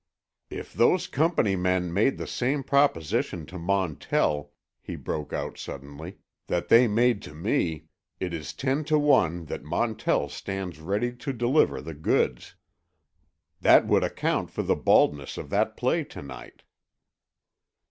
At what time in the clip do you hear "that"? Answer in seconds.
6.47-6.69, 9.45-9.61, 13.59-13.85, 15.51-15.77